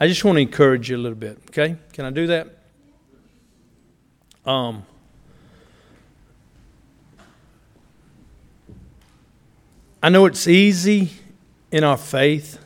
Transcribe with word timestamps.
I 0.00 0.06
just 0.06 0.24
want 0.24 0.36
to 0.36 0.40
encourage 0.40 0.90
you 0.90 0.96
a 0.96 0.98
little 0.98 1.18
bit, 1.18 1.38
okay? 1.50 1.76
Can 1.92 2.04
I 2.04 2.10
do 2.10 2.28
that? 2.28 2.48
Um, 4.46 4.86
I 10.00 10.08
know 10.08 10.26
it's 10.26 10.46
easy 10.46 11.10
in 11.72 11.82
our 11.82 11.96
faith 11.96 12.58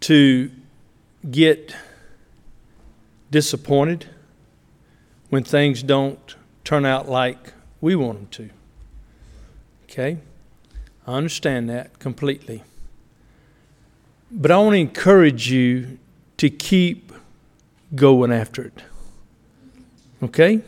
to 0.00 0.50
get 1.30 1.74
disappointed 3.30 4.06
when 5.28 5.44
things 5.44 5.84
don't 5.84 6.34
turn 6.64 6.84
out 6.84 7.08
like 7.08 7.52
we 7.80 7.94
want 7.94 8.18
them 8.18 8.26
to. 8.48 8.50
Okay? 9.84 10.18
I 11.06 11.14
understand 11.14 11.70
that 11.70 11.98
completely. 12.00 12.64
But 14.30 14.50
I 14.50 14.58
want 14.58 14.74
to 14.74 14.78
encourage 14.78 15.50
you 15.50 15.98
to 16.36 16.48
keep 16.48 17.12
going 17.94 18.32
after 18.32 18.62
it. 18.62 18.82
Okay? 20.22 20.62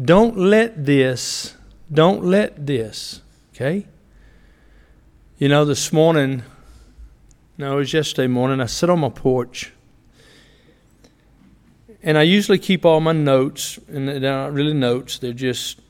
Don't 0.00 0.36
let 0.36 0.84
this, 0.84 1.56
don't 1.92 2.24
let 2.24 2.66
this, 2.66 3.22
okay? 3.54 3.86
You 5.38 5.48
know, 5.48 5.64
this 5.64 5.92
morning, 5.92 6.42
no, 7.56 7.74
it 7.74 7.76
was 7.76 7.92
yesterday 7.92 8.26
morning, 8.26 8.60
I 8.60 8.66
sit 8.66 8.90
on 8.90 9.00
my 9.00 9.08
porch 9.08 9.72
and 12.02 12.18
I 12.18 12.22
usually 12.22 12.58
keep 12.58 12.84
all 12.84 13.00
my 13.00 13.12
notes, 13.12 13.78
and 13.88 14.06
they're 14.06 14.20
not 14.20 14.52
really 14.52 14.74
notes, 14.74 15.18
they're 15.18 15.32
just 15.32 15.80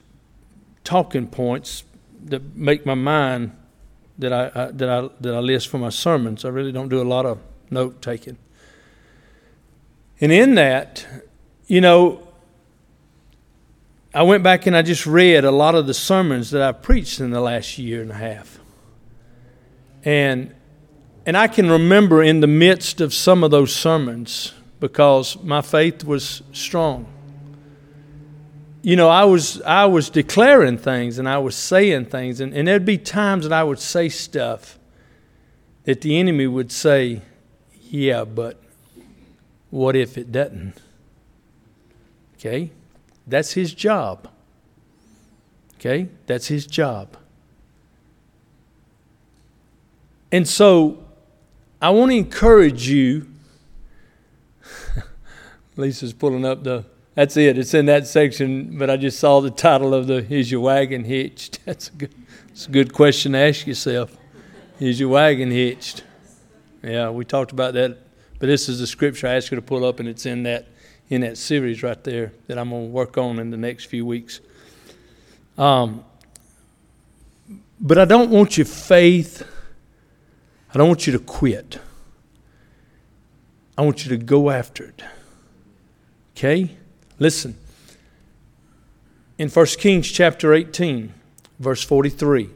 talking 0.84 1.26
points 1.26 1.84
that 2.24 2.54
make 2.54 2.86
my 2.86 2.94
mind 2.94 3.52
that 4.18 4.32
I, 4.32 4.50
I, 4.54 4.70
that 4.72 4.88
I 4.88 5.08
that 5.20 5.34
I 5.34 5.38
list 5.40 5.68
for 5.68 5.78
my 5.78 5.90
sermons. 5.90 6.44
I 6.44 6.48
really 6.48 6.72
don't 6.72 6.88
do 6.88 7.00
a 7.00 7.04
lot 7.04 7.26
of 7.26 7.38
note 7.70 8.00
taking. 8.02 8.38
And 10.20 10.32
in 10.32 10.54
that, 10.54 11.06
you 11.66 11.80
know, 11.80 12.26
I 14.14 14.22
went 14.22 14.42
back 14.42 14.66
and 14.66 14.76
I 14.76 14.82
just 14.82 15.06
read 15.06 15.44
a 15.44 15.50
lot 15.50 15.74
of 15.74 15.86
the 15.86 15.94
sermons 15.94 16.50
that 16.50 16.62
I've 16.62 16.80
preached 16.80 17.20
in 17.20 17.30
the 17.30 17.40
last 17.40 17.76
year 17.78 18.00
and 18.00 18.10
a 18.10 18.14
half. 18.14 18.58
And 20.04 20.54
and 21.26 21.36
I 21.36 21.48
can 21.48 21.68
remember 21.68 22.22
in 22.22 22.40
the 22.40 22.46
midst 22.46 23.00
of 23.00 23.12
some 23.12 23.42
of 23.42 23.50
those 23.50 23.74
sermons 23.74 24.52
because 24.78 25.42
my 25.42 25.60
faith 25.60 26.04
was 26.04 26.42
strong 26.52 27.12
you 28.86 28.94
know, 28.94 29.08
I 29.08 29.24
was 29.24 29.60
I 29.62 29.86
was 29.86 30.10
declaring 30.10 30.78
things 30.78 31.18
and 31.18 31.28
I 31.28 31.38
was 31.38 31.56
saying 31.56 32.04
things, 32.04 32.38
and, 32.38 32.54
and 32.54 32.68
there'd 32.68 32.84
be 32.84 32.98
times 32.98 33.42
that 33.42 33.52
I 33.52 33.64
would 33.64 33.80
say 33.80 34.08
stuff 34.08 34.78
that 35.82 36.02
the 36.02 36.16
enemy 36.16 36.46
would 36.46 36.70
say, 36.70 37.22
Yeah, 37.90 38.22
but 38.22 38.62
what 39.70 39.96
if 39.96 40.16
it 40.16 40.30
doesn't? 40.30 40.80
Okay? 42.36 42.70
That's 43.26 43.54
his 43.54 43.74
job. 43.74 44.28
Okay? 45.80 46.06
That's 46.26 46.46
his 46.46 46.64
job. 46.64 47.16
And 50.30 50.46
so 50.46 51.02
I 51.82 51.90
want 51.90 52.12
to 52.12 52.16
encourage 52.18 52.88
you. 52.88 53.26
Lisa's 55.76 56.12
pulling 56.12 56.44
up 56.44 56.62
the 56.62 56.84
that's 57.16 57.36
it. 57.36 57.58
It's 57.58 57.74
in 57.74 57.86
that 57.86 58.06
section, 58.06 58.78
but 58.78 58.88
I 58.88 58.96
just 58.96 59.18
saw 59.18 59.40
the 59.40 59.50
title 59.50 59.92
of 59.92 60.06
the 60.06 60.24
Is 60.32 60.52
Your 60.52 60.60
Wagon 60.60 61.02
Hitched? 61.02 61.58
That's 61.64 61.88
a 61.88 61.92
good, 61.92 62.14
that's 62.48 62.66
a 62.68 62.70
good 62.70 62.92
question 62.92 63.32
to 63.32 63.38
ask 63.38 63.66
yourself. 63.66 64.16
Is 64.78 65.00
your 65.00 65.08
wagon 65.08 65.50
hitched? 65.50 66.04
Yeah, 66.82 67.10
we 67.10 67.24
talked 67.24 67.52
about 67.52 67.74
that, 67.74 67.98
but 68.38 68.46
this 68.46 68.68
is 68.68 68.78
the 68.78 68.86
scripture 68.86 69.26
I 69.26 69.34
asked 69.34 69.50
you 69.50 69.56
to 69.56 69.62
pull 69.62 69.84
up, 69.84 70.00
and 70.00 70.08
it's 70.08 70.26
in 70.26 70.42
that 70.44 70.68
in 71.08 71.20
that 71.22 71.38
series 71.38 71.82
right 71.82 72.02
there 72.04 72.32
that 72.46 72.58
I'm 72.58 72.70
going 72.70 72.86
to 72.86 72.92
work 72.92 73.16
on 73.16 73.38
in 73.38 73.50
the 73.50 73.56
next 73.56 73.86
few 73.86 74.04
weeks. 74.04 74.40
Um, 75.56 76.04
but 77.80 77.98
I 77.98 78.04
don't 78.04 78.30
want 78.30 78.56
your 78.56 78.66
faith. 78.66 79.46
I 80.74 80.78
don't 80.78 80.88
want 80.88 81.06
you 81.06 81.12
to 81.12 81.18
quit. 81.18 81.78
I 83.78 83.82
want 83.82 84.04
you 84.04 84.16
to 84.16 84.22
go 84.22 84.50
after 84.50 84.84
it. 84.84 85.02
Okay? 86.36 86.76
Listen. 87.18 87.56
In 89.38 89.48
1 89.48 89.66
Kings 89.78 90.10
chapter 90.10 90.54
18, 90.54 91.12
verse 91.58 91.82
43, 91.82 92.50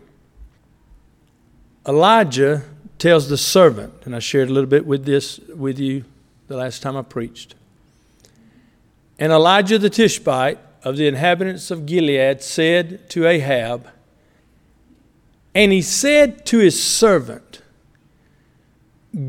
Elijah 1.87 2.62
tells 2.98 3.28
the 3.28 3.38
servant, 3.38 3.94
and 4.04 4.15
I 4.15 4.19
shared 4.19 4.48
a 4.48 4.53
little 4.53 4.69
bit 4.69 4.87
with 4.87 5.04
this 5.04 5.38
with 5.54 5.78
you 5.78 6.04
the 6.48 6.56
last 6.56 6.82
time 6.82 6.97
I 6.97 7.03
preached. 7.03 7.54
And 9.19 9.32
Elijah 9.32 9.78
the 9.78 9.91
Tishbite 9.91 10.59
of 10.82 10.97
the 10.97 11.06
inhabitants 11.06 11.71
of 11.71 11.87
Gilead 11.87 12.42
said 12.42 13.09
to 13.10 13.27
Ahab, 13.27 13.88
and 15.54 15.72
he 15.72 15.82
said 15.82 16.47
to 16.47 16.59
his 16.59 16.82
servant, 16.82 17.62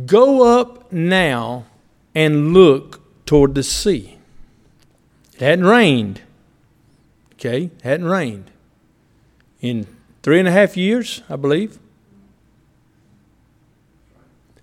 Go 0.06 0.60
up 0.60 0.92
now 0.92 1.66
and 2.14 2.54
look 2.54 3.02
toward 3.26 3.56
the 3.56 3.64
sea. 3.64 4.18
It 5.42 5.46
hadn't 5.46 5.66
rained. 5.66 6.22
Okay, 7.34 7.64
it 7.64 7.82
hadn't 7.82 8.06
rained 8.06 8.52
in 9.60 9.88
three 10.22 10.38
and 10.38 10.48
a 10.48 10.52
half 10.52 10.78
years, 10.78 11.24
I 11.28 11.36
believe. 11.36 11.80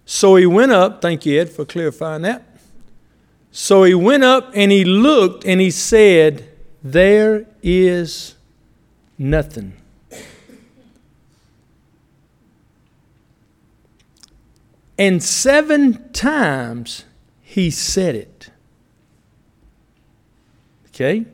So 0.07 0.37
he 0.37 0.47
went 0.47 0.71
up, 0.71 1.03
thank 1.03 1.27
you, 1.27 1.41
Ed, 1.41 1.51
for 1.51 1.65
clarifying 1.65 2.23
that. 2.23 2.45
So 3.51 3.83
he 3.83 3.93
went 3.93 4.23
up 4.23 4.53
and 4.55 4.71
he 4.71 4.85
looked 4.85 5.45
and 5.45 5.61
he 5.61 5.73
said, 5.73 6.49
There 6.81 7.47
is 7.61 8.37
nothing. 9.19 9.73
And 14.97 15.25
seven 15.25 16.13
times 16.13 17.05
he 17.43 17.69
said 17.69 18.15
it. 18.15 18.51
Okay? 21.01 21.25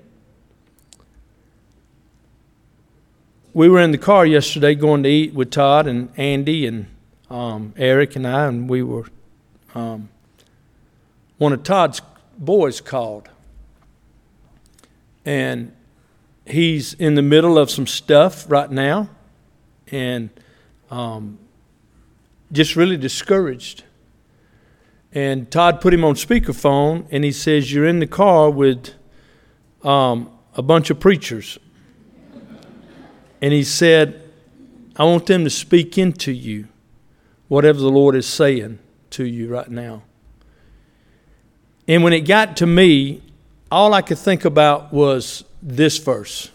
We 3.55 3.71
were 3.71 3.81
in 3.81 3.93
the 3.93 3.99
car 3.99 4.27
yesterday 4.27 4.75
going 4.75 5.05
to 5.05 5.09
eat 5.09 5.33
with 5.33 5.51
Todd 5.51 5.87
and 5.87 6.11
Andy 6.19 6.67
and 6.67 6.87
um, 7.31 7.73
Eric 7.79 8.15
and 8.15 8.27
I, 8.27 8.45
and 8.45 8.69
we 8.69 8.83
were. 8.83 9.07
Um, 9.75 10.11
one 11.39 11.55
of 11.55 11.63
Todd's 11.63 12.03
boys 12.37 12.83
called. 12.83 13.31
And 15.25 15.73
he's 16.45 16.93
in 16.93 17.15
the 17.15 17.23
middle 17.23 17.57
of 17.57 17.71
some 17.71 17.87
stuff 17.87 18.45
right 18.51 18.71
now 18.71 19.09
and 19.91 20.29
um, 20.91 21.39
just 22.53 22.77
really 22.77 22.99
discouraged. 22.99 23.85
And 25.15 25.51
Todd 25.51 25.81
put 25.81 25.95
him 25.95 26.05
on 26.05 26.17
speakerphone 26.17 27.07
and 27.11 27.25
he 27.25 27.33
says, 27.33 27.73
You're 27.73 27.87
in 27.87 28.01
the 28.01 28.07
car 28.07 28.51
with 28.51 28.91
um, 29.85 30.31
a 30.55 30.63
bunch 30.63 30.91
of 30.91 30.99
preachers. 30.99 31.59
And 33.41 33.53
he 33.53 33.63
said, 33.63 34.23
I 34.97 35.05
want 35.05 35.27
them 35.27 35.45
to 35.45 35.51
speak 35.51 35.99
into 35.99 36.33
you 36.33 36.69
whatever 37.49 37.79
the 37.79 37.91
Lord 37.91 38.17
is 38.17 38.27
saying 38.27 38.79
to 39.11 39.25
you 39.25 39.49
right 39.49 39.71
now. 39.71 40.03
And 41.87 42.03
when 42.03 42.13
it 42.13 42.21
got 42.23 42.57
to 42.59 42.67
me, 42.67 43.23
all 43.71 43.93
I 43.93 44.01
could 44.01 44.19
think 44.19 44.45
about 44.45 44.93
was 44.93 45.45
this 45.63 45.99
verse. 45.99 46.51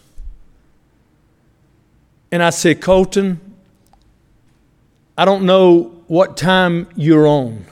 And 2.32 2.42
I 2.42 2.50
said, 2.50 2.80
Colton, 2.80 3.40
I 5.16 5.24
don't 5.24 5.44
know 5.44 6.02
what 6.06 6.36
time 6.36 6.88
you're 6.96 7.26
on. 7.26 7.66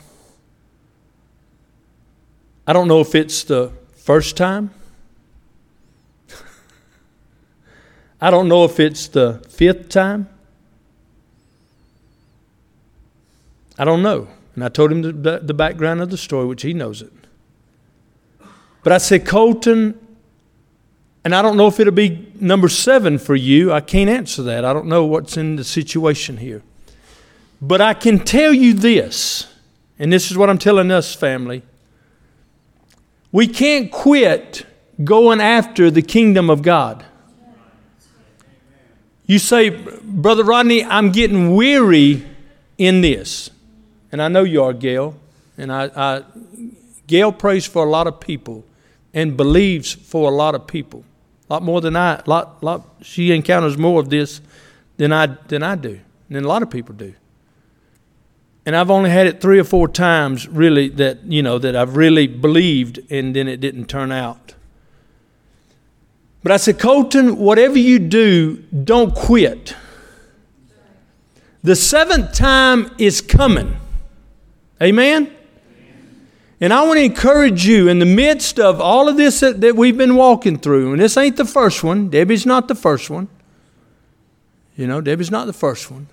I 2.66 2.72
don't 2.72 2.86
know 2.86 3.00
if 3.00 3.14
it's 3.14 3.44
the 3.44 3.72
first 3.96 4.36
time 4.36 4.70
I 8.20 8.30
don't 8.30 8.48
know 8.48 8.64
if 8.64 8.80
it's 8.80 9.06
the 9.08 9.44
fifth 9.48 9.88
time. 9.88 10.28
I 13.78 13.84
don't 13.84 14.02
know. 14.02 14.28
And 14.54 14.64
I 14.64 14.68
told 14.68 14.90
him 14.90 15.22
the, 15.22 15.38
the 15.38 15.54
background 15.54 16.00
of 16.00 16.10
the 16.10 16.16
story, 16.16 16.46
which 16.46 16.62
he 16.62 16.72
knows 16.74 17.00
it. 17.00 17.12
But 18.82 18.92
I 18.92 18.98
said, 18.98 19.24
Colton, 19.24 19.98
and 21.24 21.34
I 21.34 21.42
don't 21.42 21.56
know 21.56 21.68
if 21.68 21.78
it'll 21.78 21.92
be 21.92 22.32
number 22.40 22.68
seven 22.68 23.18
for 23.18 23.36
you. 23.36 23.72
I 23.72 23.80
can't 23.80 24.10
answer 24.10 24.42
that. 24.44 24.64
I 24.64 24.72
don't 24.72 24.86
know 24.86 25.04
what's 25.04 25.36
in 25.36 25.56
the 25.56 25.64
situation 25.64 26.38
here. 26.38 26.62
But 27.60 27.80
I 27.80 27.94
can 27.94 28.18
tell 28.18 28.52
you 28.52 28.72
this, 28.72 29.52
and 29.98 30.12
this 30.12 30.30
is 30.30 30.36
what 30.36 30.48
I'm 30.48 30.58
telling 30.58 30.90
us, 30.90 31.14
family. 31.14 31.62
We 33.30 33.46
can't 33.46 33.92
quit 33.92 34.64
going 35.04 35.40
after 35.40 35.90
the 35.90 36.02
kingdom 36.02 36.50
of 36.50 36.62
God. 36.62 37.04
You 39.28 39.38
say, 39.38 39.68
Brother 39.68 40.42
Rodney, 40.42 40.82
I'm 40.82 41.12
getting 41.12 41.54
weary 41.54 42.26
in 42.78 43.02
this. 43.02 43.50
And 44.10 44.22
I 44.22 44.28
know 44.28 44.42
you 44.42 44.64
are, 44.64 44.72
Gail. 44.72 45.16
and 45.58 45.70
I, 45.70 45.90
I 45.94 46.22
Gail 47.06 47.30
prays 47.30 47.66
for 47.66 47.84
a 47.84 47.88
lot 47.88 48.06
of 48.06 48.20
people 48.20 48.64
and 49.12 49.36
believes 49.36 49.92
for 49.92 50.30
a 50.30 50.34
lot 50.34 50.54
of 50.54 50.66
people. 50.66 51.04
A 51.48 51.52
lot 51.52 51.62
more 51.62 51.82
than 51.82 51.94
I, 51.94 52.22
lot, 52.26 52.62
lot, 52.62 52.86
she 53.02 53.32
encounters 53.32 53.76
more 53.76 54.00
of 54.00 54.08
this 54.08 54.40
than 54.96 55.12
I, 55.12 55.26
than 55.26 55.62
I 55.62 55.74
do, 55.74 56.00
than 56.30 56.44
a 56.44 56.48
lot 56.48 56.62
of 56.62 56.70
people 56.70 56.94
do. 56.94 57.14
And 58.64 58.76
I've 58.76 58.90
only 58.90 59.10
had 59.10 59.26
it 59.26 59.42
three 59.42 59.58
or 59.58 59.64
four 59.64 59.88
times, 59.88 60.48
really, 60.48 60.88
that, 60.90 61.24
you 61.24 61.42
know, 61.42 61.58
that 61.58 61.76
I've 61.76 61.96
really 61.96 62.26
believed 62.26 63.00
and 63.10 63.36
then 63.36 63.46
it 63.46 63.60
didn't 63.60 63.86
turn 63.86 64.10
out. 64.10 64.54
But 66.42 66.52
I 66.52 66.56
said, 66.56 66.78
Colton, 66.78 67.36
whatever 67.38 67.78
you 67.78 67.98
do, 67.98 68.56
don't 68.84 69.14
quit. 69.14 69.74
The 71.62 71.74
seventh 71.74 72.32
time 72.32 72.90
is 72.98 73.20
coming. 73.20 73.76
Amen? 74.80 75.34
And 76.60 76.72
I 76.72 76.84
want 76.84 76.98
to 76.98 77.04
encourage 77.04 77.66
you 77.66 77.88
in 77.88 77.98
the 77.98 78.06
midst 78.06 78.58
of 78.58 78.80
all 78.80 79.08
of 79.08 79.16
this 79.16 79.40
that, 79.40 79.60
that, 79.60 79.76
we've 79.76 79.96
been 79.96 80.16
walking 80.16 80.58
through, 80.58 80.92
and 80.92 81.00
this 81.00 81.16
ain't 81.16 81.36
the 81.36 81.44
first 81.44 81.84
one, 81.84 82.08
Debbie's 82.08 82.46
not 82.46 82.68
the 82.68 82.74
first 82.74 83.10
one. 83.10 83.28
You 84.76 84.86
know, 84.86 85.00
Debbie's 85.00 85.30
not 85.30 85.46
the 85.46 85.52
first 85.52 85.90
one. 85.90 86.08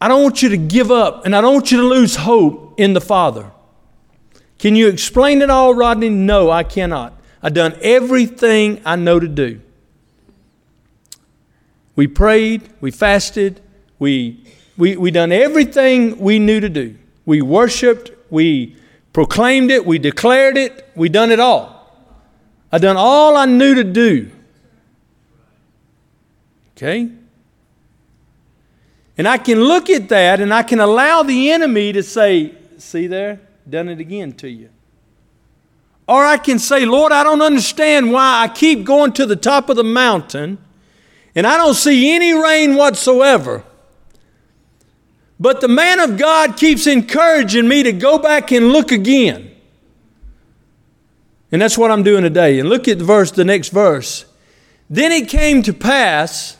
I 0.00 0.08
don't 0.08 0.22
want 0.22 0.42
you 0.42 0.48
to 0.50 0.56
give 0.56 0.90
up, 0.90 1.26
and 1.26 1.34
I 1.34 1.40
don't 1.40 1.54
want 1.54 1.70
you 1.72 1.78
to 1.78 1.86
lose 1.86 2.16
hope 2.16 2.74
in 2.78 2.94
the 2.94 3.00
Father. 3.00 3.50
Can 4.58 4.76
you 4.76 4.88
explain 4.88 5.42
it 5.42 5.50
all, 5.50 5.74
Rodney? 5.74 6.08
No, 6.08 6.50
I 6.50 6.62
cannot. 6.62 7.19
I've 7.42 7.54
done 7.54 7.76
everything 7.80 8.80
I 8.84 8.96
know 8.96 9.18
to 9.18 9.28
do. 9.28 9.60
We 11.96 12.06
prayed, 12.06 12.68
we 12.80 12.90
fasted, 12.90 13.60
we, 13.98 14.42
we, 14.76 14.96
we 14.96 15.10
done 15.10 15.32
everything 15.32 16.18
we 16.18 16.38
knew 16.38 16.60
to 16.60 16.68
do. 16.68 16.96
We 17.26 17.42
worshiped, 17.42 18.10
we 18.30 18.76
proclaimed 19.12 19.70
it, 19.70 19.84
we 19.84 19.98
declared 19.98 20.56
it, 20.56 20.88
we 20.94 21.08
done 21.08 21.30
it 21.30 21.40
all. 21.40 21.76
I 22.72 22.78
done 22.78 22.96
all 22.96 23.36
I 23.36 23.46
knew 23.46 23.74
to 23.74 23.84
do. 23.84 24.30
Okay? 26.76 27.10
And 29.18 29.28
I 29.28 29.36
can 29.36 29.60
look 29.60 29.90
at 29.90 30.08
that 30.08 30.40
and 30.40 30.54
I 30.54 30.62
can 30.62 30.80
allow 30.80 31.22
the 31.22 31.50
enemy 31.50 31.92
to 31.92 32.02
say, 32.02 32.54
See 32.78 33.06
there, 33.06 33.40
done 33.68 33.90
it 33.90 34.00
again 34.00 34.32
to 34.36 34.48
you. 34.48 34.70
Or 36.10 36.26
I 36.26 36.38
can 36.38 36.58
say, 36.58 36.86
Lord, 36.86 37.12
I 37.12 37.22
don't 37.22 37.40
understand 37.40 38.10
why 38.10 38.42
I 38.42 38.48
keep 38.48 38.82
going 38.82 39.12
to 39.12 39.26
the 39.26 39.36
top 39.36 39.68
of 39.68 39.76
the 39.76 39.84
mountain 39.84 40.58
and 41.36 41.46
I 41.46 41.56
don't 41.56 41.74
see 41.74 42.12
any 42.12 42.34
rain 42.34 42.74
whatsoever. 42.74 43.62
But 45.38 45.60
the 45.60 45.68
man 45.68 46.00
of 46.00 46.18
God 46.18 46.56
keeps 46.56 46.88
encouraging 46.88 47.68
me 47.68 47.84
to 47.84 47.92
go 47.92 48.18
back 48.18 48.50
and 48.50 48.70
look 48.70 48.90
again. 48.90 49.54
And 51.52 51.62
that's 51.62 51.78
what 51.78 51.92
I'm 51.92 52.02
doing 52.02 52.24
today. 52.24 52.58
And 52.58 52.68
look 52.68 52.88
at 52.88 52.98
the 52.98 53.04
verse, 53.04 53.30
the 53.30 53.44
next 53.44 53.68
verse. 53.68 54.24
Then 54.90 55.12
it 55.12 55.28
came 55.28 55.62
to 55.62 55.72
pass 55.72 56.56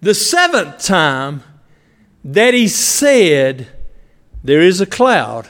the 0.00 0.14
seventh 0.14 0.78
time 0.78 1.42
that 2.24 2.54
he 2.54 2.68
said, 2.68 3.66
There 4.44 4.60
is 4.60 4.80
a 4.80 4.86
cloud. 4.86 5.48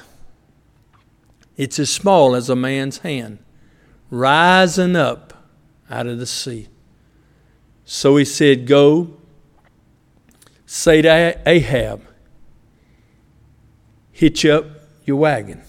It's 1.56 1.78
as 1.78 1.90
small 1.90 2.34
as 2.34 2.50
a 2.50 2.56
man's 2.56 2.98
hand, 2.98 3.38
rising 4.10 4.96
up 4.96 5.44
out 5.90 6.06
of 6.06 6.18
the 6.18 6.26
sea. 6.26 6.68
So 7.84 8.16
he 8.16 8.24
said, 8.24 8.66
Go 8.66 9.16
say 10.66 11.00
to 11.02 11.40
Ahab, 11.46 12.02
hitch 14.12 14.44
up 14.44 14.66
your 15.04 15.16
wagon. 15.16 15.62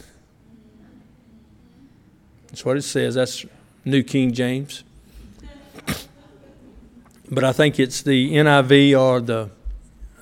That's 2.47 2.65
what 2.65 2.75
it 2.77 2.81
says. 2.81 3.15
That's 3.15 3.45
New 3.85 4.03
King 4.03 4.33
James. 4.33 4.83
But 7.29 7.43
I 7.43 7.51
think 7.51 7.77
it's 7.77 8.01
the 8.03 8.35
NIV 8.35 8.97
or 8.97 9.19
the 9.19 9.49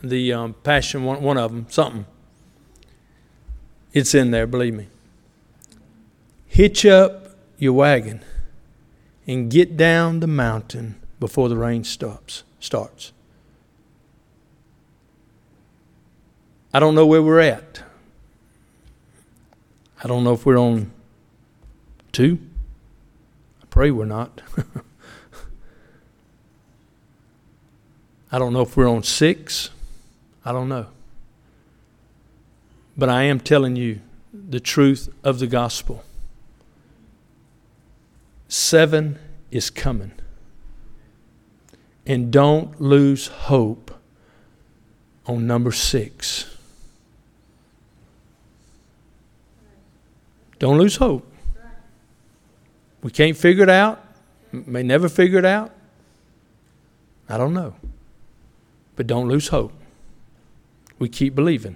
the 0.01 0.33
um, 0.33 0.56
Passion, 0.63 1.03
one, 1.03 1.21
one 1.21 1.38
of 1.38 1.51
them, 1.51 1.67
something. 1.69 2.06
It's 3.94 4.15
in 4.15 4.31
there, 4.31 4.47
believe 4.47 4.73
me. 4.73 4.88
Hitch 6.56 6.86
up 6.86 7.36
your 7.57 7.74
wagon 7.74 8.22
and 9.28 9.52
get 9.52 9.75
down 9.75 10.22
the 10.22 10.28
mountain 10.28 10.96
before 11.19 11.50
the 11.50 11.57
rain 11.57 11.84
stops 11.84 12.44
starts. 12.62 13.12
I 16.74 16.80
don't 16.80 16.96
know 16.96 17.06
where 17.06 17.22
we're 17.22 17.42
at. 17.42 17.84
I 20.02 20.07
don't 20.07 20.24
know 20.24 20.31
if 20.31 20.46
we're 20.46 20.57
on 20.57 20.94
two. 22.13 22.40
I 23.62 23.66
pray 23.66 23.92
we're 23.92 24.06
not. 24.06 24.42
I 28.31 28.40
don't 28.40 28.54
know 28.54 28.62
if 28.62 28.78
we're 28.78 28.88
on 28.90 29.04
six. 29.04 29.72
I 30.46 30.54
don't 30.54 30.69
know. 30.69 30.88
But 32.96 33.10
I 33.10 33.24
am 33.24 33.42
telling 33.42 33.75
you 33.75 34.00
the 34.34 34.62
truth 34.62 35.13
of 35.22 35.40
the 35.40 35.48
gospel. 35.48 36.06
Seven 38.56 39.19
is 39.52 39.69
coming. 39.69 40.13
And 42.06 42.31
don't 42.31 42.80
lose 42.80 43.28
hope 43.28 43.92
on 45.25 45.46
number 45.46 45.74
six. 45.74 46.56
Don't 50.57 50.78
lose 50.78 50.96
hope. 50.96 51.30
We 53.04 53.12
can't 53.12 53.36
figure 53.36 53.63
it 53.63 53.69
out. 53.69 54.02
May 54.54 54.84
never 54.84 55.10
figure 55.10 55.38
it 55.40 55.46
out. 55.46 55.74
I 57.28 57.38
don't 57.38 57.54
know. 57.54 57.75
But 58.96 59.06
don't 59.06 59.28
lose 59.28 59.50
hope. 59.50 59.74
We 60.98 61.10
keep 61.10 61.36
believing. 61.36 61.75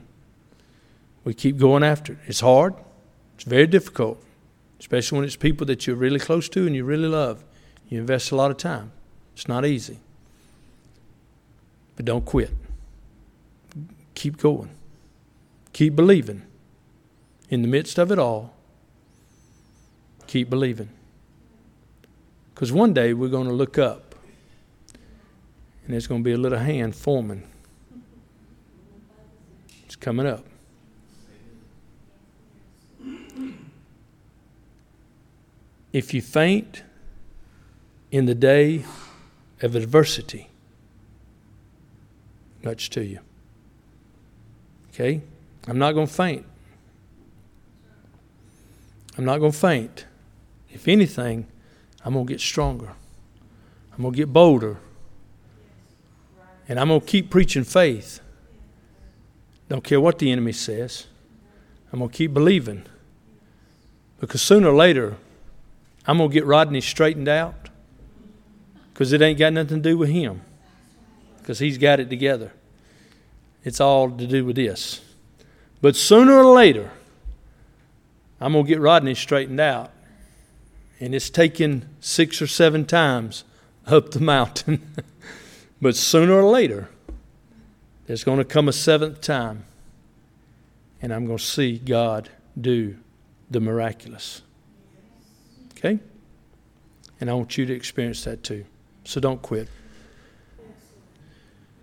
We 1.25 1.34
keep 1.34 1.58
going 1.58 1.84
after 1.84 2.14
it. 2.14 2.20
It's 2.25 2.40
hard. 2.40 2.74
It's 3.36 3.44
very 3.44 3.68
difficult, 3.68 4.24
especially 4.80 5.18
when 5.18 5.26
it's 5.26 5.36
people 5.36 5.66
that 5.68 5.86
you're 5.86 5.96
really 5.96 6.20
close 6.20 6.50
to 6.50 6.66
and 6.66 6.76
you 6.76 6.84
really 6.84 7.08
love. 7.08 7.44
You 7.88 8.00
invest 8.00 8.31
a 8.31 8.36
lot 8.36 8.52
of 8.52 8.58
time. 8.58 8.92
It's 9.34 9.48
not 9.48 9.66
easy. 9.66 10.00
But 11.96 12.06
don't 12.06 12.26
quit. 12.26 12.52
Keep 14.16 14.38
going. 14.38 14.70
Keep 15.74 15.96
believing. 15.96 16.44
In 17.50 17.62
the 17.62 17.68
midst 17.68 17.98
of 17.98 18.12
it 18.12 18.20
all, 18.20 18.53
keep 20.27 20.50
believing. 20.50 20.89
Because 22.53 22.72
one 22.72 22.94
day 22.94 23.13
we're 23.13 23.30
going 23.30 23.48
to 23.48 23.53
look 23.53 23.77
up 23.77 24.15
and 25.84 25.94
there's 25.94 26.06
going 26.06 26.22
to 26.22 26.25
be 26.25 26.34
a 26.34 26.38
little 26.38 26.60
hand 26.60 26.96
forming. 26.96 27.48
It's 29.86 29.96
coming 29.96 30.27
up. 30.27 30.46
If 35.91 36.13
you 36.13 36.22
faint 36.22 36.84
in 38.12 38.25
the 38.25 38.36
day 38.36 38.86
of 39.62 39.75
adversity, 39.75 40.50
much 42.63 42.89
to 42.91 43.03
you. 43.03 43.19
Okay? 44.89 45.22
I'm 45.67 45.79
not 45.79 45.93
going 45.93 46.08
to 46.08 46.13
faint. 46.13 46.46
I'm 49.17 49.25
not 49.25 49.39
going 49.39 49.51
to 49.51 49.58
faint. 49.58 50.05
If 50.69 50.88
anything, 50.88 51.48
I'm 52.05 52.13
going 52.13 52.25
to 52.25 52.34
get 52.34 52.41
stronger. 52.41 52.93
I'm 53.93 54.01
going 54.01 54.13
to 54.13 54.17
get 54.17 54.31
bolder. 54.31 54.77
And 56.67 56.79
I'm 56.79 56.89
going 56.89 57.01
to 57.01 57.05
keep 57.05 57.29
preaching 57.29 57.63
faith. 57.63 58.22
Don't 59.67 59.84
care 59.84 60.00
what 60.00 60.19
the 60.19 60.31
enemy 60.31 60.51
says. 60.51 61.08
I'm 61.91 62.00
going 62.00 62.12
to 62.12 62.15
keep 62.15 62.34
believing. 62.34 62.84
Because 64.19 64.41
sooner 64.41 64.69
or 64.69 64.75
later, 64.75 65.17
I'm 66.10 66.18
going 66.18 66.32
to 66.32 66.34
get 66.34 66.48
Rodney 66.48 66.82
straightened 66.82 67.28
out. 67.28 67.70
Because 68.92 69.13
it 69.13 69.22
ain't 69.22 69.38
got 69.38 69.54
nothing 69.54 69.84
to 69.84 69.89
do 69.89 69.96
with 69.96 70.10
him. 70.10 70.42
Because 71.38 71.60
he's 71.60 71.78
got 71.78 72.00
it 72.00 72.10
together. 72.10 72.51
It's 73.63 73.80
all 73.80 74.10
to 74.10 74.25
do 74.25 74.44
with 74.44 74.56
this. 74.56 75.01
But 75.84 75.96
sooner 75.96 76.34
or 76.34 76.51
later, 76.56 76.89
I'm 78.42 78.54
going 78.54 78.66
to 78.66 78.68
get 78.68 78.80
Rodney 78.80 79.13
straightened 79.13 79.60
out. 79.60 79.92
And 81.00 81.13
it's 81.13 81.30
taken 81.30 81.88
six 82.00 82.42
or 82.42 82.48
seven 82.48 82.86
times 82.86 83.44
up 83.86 84.10
the 84.10 84.20
mountain. 84.20 84.92
But 85.80 85.96
sooner 85.96 86.34
or 86.34 86.50
later, 86.50 86.89
there's 88.08 88.24
going 88.24 88.39
to 88.39 88.46
come 88.46 88.68
a 88.68 88.74
seventh 88.74 89.22
time, 89.22 89.63
and 91.04 91.13
I'm 91.13 91.28
going 91.28 91.38
to 91.38 91.44
see 91.44 91.78
God 91.78 92.30
do 92.60 92.98
the 93.51 93.60
miraculous. 93.60 94.42
Okay? 95.79 96.00
And 97.19 97.29
I 97.29 97.33
want 97.33 97.57
you 97.57 97.65
to 97.65 97.74
experience 97.74 98.24
that 98.25 98.43
too. 98.43 98.65
So 99.05 99.19
don't 99.19 99.41
quit. 99.41 99.67